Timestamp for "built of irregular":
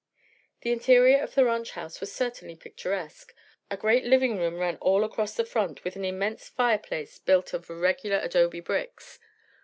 7.19-8.17